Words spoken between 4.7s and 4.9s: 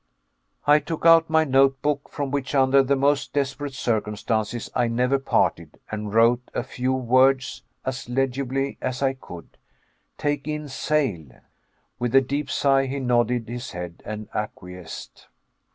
I